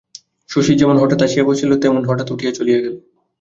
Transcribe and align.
শচীশ 0.49 0.75
যেমন 0.77 0.95
হঠাৎ 0.97 1.19
আসিয়া 1.21 1.47
বসিয়াছিল 1.47 1.71
তেমনি 1.81 2.05
হঠাৎ 2.07 2.27
উঠিয়া 2.31 2.51
চলিয়া 2.51 2.79
গেল। 2.83 2.93